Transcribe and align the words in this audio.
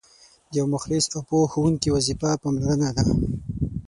د 0.51 0.53
یو 0.59 0.65
مخلص 0.73 1.05
او 1.15 1.21
پوه 1.27 1.45
ښوونکي 1.51 1.89
وظیفه 1.91 2.29
پاملرنه 2.41 2.89
ده. 2.95 3.03